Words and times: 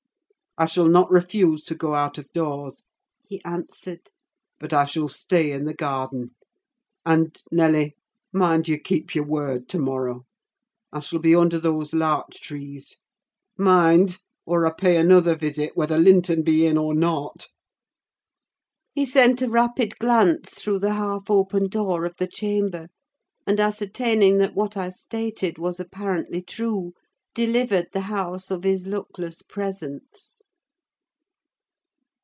"I 0.57 0.65
shall 0.65 0.89
not 0.89 1.09
refuse 1.09 1.63
to 1.63 1.75
go 1.75 1.95
out 1.95 2.17
of 2.17 2.29
doors," 2.33 2.83
he 3.25 3.41
answered; 3.45 4.09
"but 4.59 4.73
I 4.73 4.83
shall 4.83 5.07
stay 5.07 5.53
in 5.53 5.63
the 5.63 5.73
garden: 5.73 6.35
and, 7.05 7.41
Nelly, 7.53 7.95
mind 8.33 8.67
you 8.67 8.77
keep 8.77 9.15
your 9.15 9.23
word 9.23 9.69
to 9.69 9.79
morrow. 9.79 10.25
I 10.91 10.99
shall 10.99 11.19
be 11.19 11.33
under 11.33 11.57
those 11.57 11.93
larch 11.93 12.41
trees. 12.41 12.97
Mind! 13.57 14.17
or 14.45 14.67
I 14.67 14.73
pay 14.73 14.97
another 14.97 15.37
visit, 15.37 15.77
whether 15.77 15.97
Linton 15.97 16.43
be 16.43 16.65
in 16.65 16.77
or 16.77 16.93
not." 16.93 17.47
He 18.93 19.05
sent 19.05 19.41
a 19.41 19.49
rapid 19.49 19.97
glance 19.99 20.55
through 20.55 20.79
the 20.79 20.95
half 20.95 21.29
open 21.31 21.69
door 21.69 22.03
of 22.03 22.17
the 22.17 22.27
chamber, 22.27 22.89
and, 23.47 23.57
ascertaining 23.57 24.37
that 24.39 24.53
what 24.53 24.75
I 24.75 24.89
stated 24.89 25.57
was 25.57 25.79
apparently 25.79 26.41
true, 26.41 26.93
delivered 27.33 27.87
the 27.93 28.01
house 28.01 28.51
of 28.51 28.63
his 28.63 28.85
luckless 28.85 29.41
presence. 29.43 30.39